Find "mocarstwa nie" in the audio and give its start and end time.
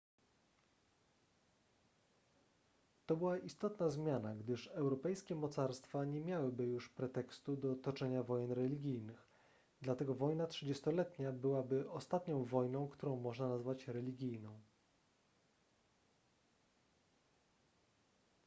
5.35-6.21